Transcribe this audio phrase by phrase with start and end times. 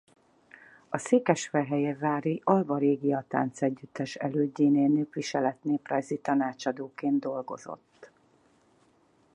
[0.89, 8.11] A székesfehérvári Alba Regia Táncegyüttes elődjénél népviselet-néprajzi tanácsadóként dolgozott.